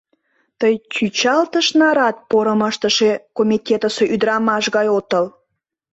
—Тый 0.59 0.73
чӱчалтыш 0.93 1.67
нарат 1.79 2.17
порым 2.29 2.61
ыштыше 2.69 3.11
комитетысе 3.37 4.03
ӱдырамаш 4.13 4.65
гай 4.75 4.87
отыл! 4.97 5.25